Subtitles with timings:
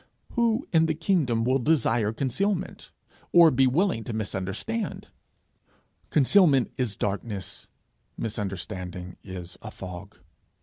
[0.31, 2.91] Who in the kingdom will desire concealment,
[3.31, 5.09] or be willing to misunderstand?
[6.09, 7.67] Concealment is darkness;
[8.17, 10.17] misunderstanding is a fog.